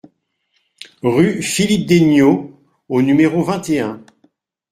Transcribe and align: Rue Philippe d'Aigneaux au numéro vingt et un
Rue 1.03 1.43
Philippe 1.43 1.85
d'Aigneaux 1.85 2.59
au 2.89 3.03
numéro 3.03 3.43
vingt 3.43 3.69
et 3.69 3.81
un 3.81 4.01